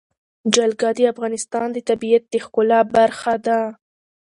جلګه 0.55 0.89
د 0.97 0.99
افغانستان 1.13 1.67
د 1.73 1.77
طبیعت 1.89 2.23
د 2.29 2.35
ښکلا 2.43 2.79
برخه 2.95 3.33
ده. 3.45 3.59